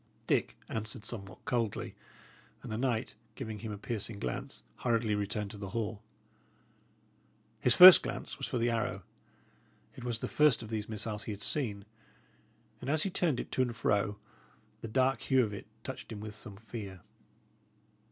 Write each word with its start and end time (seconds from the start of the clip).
Dick 0.25 0.57
answered 0.67 1.05
somewhat 1.05 1.45
coldly, 1.45 1.93
and 2.63 2.71
the 2.71 2.77
knight, 2.79 3.13
giving 3.35 3.59
him 3.59 3.71
a 3.71 3.77
piercing 3.77 4.17
glance, 4.17 4.63
hurriedly 4.77 5.13
returned 5.13 5.51
to 5.51 5.59
the 5.59 5.69
hall. 5.69 6.01
His 7.59 7.75
first 7.75 8.01
glance 8.01 8.39
was 8.39 8.47
for 8.47 8.57
the 8.57 8.71
arrow. 8.71 9.03
It 9.95 10.03
was 10.03 10.17
the 10.17 10.27
first 10.27 10.63
of 10.63 10.69
these 10.71 10.89
missiles 10.89 11.25
he 11.25 11.31
had 11.31 11.43
seen, 11.43 11.85
and 12.81 12.89
as 12.89 13.03
he 13.03 13.11
turned 13.11 13.39
it 13.39 13.51
to 13.51 13.61
and 13.61 13.75
fro, 13.75 14.17
the 14.81 14.87
dark 14.87 15.21
hue 15.21 15.43
of 15.43 15.53
it 15.53 15.67
touched 15.83 16.11
him 16.11 16.19
with 16.19 16.33
some 16.33 16.55
fear. 16.55 17.01